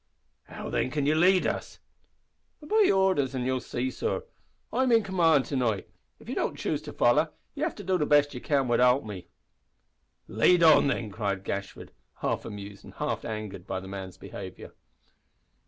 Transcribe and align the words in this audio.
"How 0.45 0.71
then 0.71 0.89
can 0.89 1.05
you 1.05 1.13
lead 1.13 1.45
us?" 1.45 1.77
"Obey 2.63 2.89
orders, 2.89 3.35
an' 3.35 3.43
you'll 3.45 3.59
see, 3.59 3.91
sor. 3.91 4.23
I'm 4.73 4.91
in 4.91 5.03
command 5.03 5.45
to 5.45 5.55
night. 5.55 5.89
If 6.19 6.27
ye 6.27 6.33
don't 6.33 6.57
choose 6.57 6.81
to 6.81 6.91
foller, 6.91 7.29
ye'll 7.53 7.65
have 7.65 7.75
to 7.75 7.83
do 7.83 7.99
the 7.99 8.07
best 8.07 8.33
ye 8.33 8.39
can 8.39 8.67
widout 8.67 9.05
me." 9.05 9.27
"Lead 10.27 10.63
on, 10.63 10.87
then," 10.87 11.11
cried 11.11 11.43
Gashford, 11.43 11.91
half 12.15 12.45
amused 12.45 12.83
and 12.83 12.95
half 12.95 13.23
angered 13.23 13.67
by 13.67 13.79
the 13.79 13.87
man's 13.87 14.17
behaviour. 14.17 14.73